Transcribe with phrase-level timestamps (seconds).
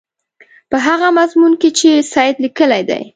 [0.69, 3.01] په هغه مضمون کې چې سید لیکلی دی.